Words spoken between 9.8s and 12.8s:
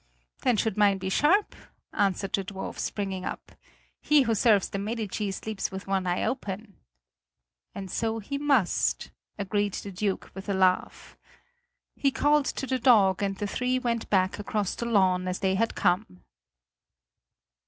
Duke with a laugh. He called to the